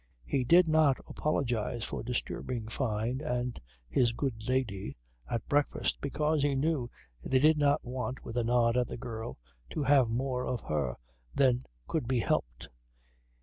[0.25, 4.97] He did not apologize for disturbing Fyne and his "good lady"
[5.29, 6.89] at breakfast, because he knew
[7.23, 9.37] they did not want (with a nod at the girl)
[9.69, 10.95] to have more of her
[11.35, 12.67] than could be helped.